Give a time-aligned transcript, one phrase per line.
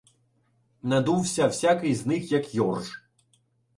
[0.81, 3.01] Надувся всякий з них, як йорж.